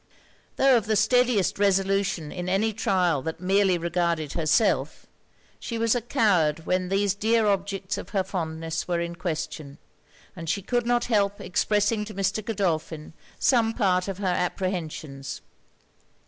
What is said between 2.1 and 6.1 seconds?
in any trial that merely regarded herself, she was a